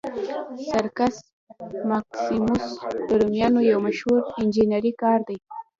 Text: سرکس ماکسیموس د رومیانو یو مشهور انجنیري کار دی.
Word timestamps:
سرکس 0.69 1.15
ماکسیموس 1.89 2.65
د 3.07 3.09
رومیانو 3.21 3.59
یو 3.71 3.79
مشهور 3.87 4.19
انجنیري 4.39 4.93
کار 5.01 5.19
دی. 5.27 5.37